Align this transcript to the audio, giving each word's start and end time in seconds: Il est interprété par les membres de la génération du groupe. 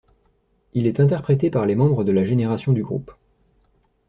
Il 0.73 0.87
est 0.87 0.99
interprété 0.99 1.51
par 1.51 1.67
les 1.67 1.75
membres 1.75 2.03
de 2.03 2.11
la 2.11 2.23
génération 2.23 2.73
du 2.73 2.81
groupe. 2.81 3.13